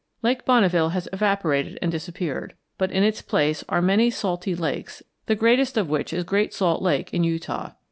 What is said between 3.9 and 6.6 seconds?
salty lakes, the greatest of which is Great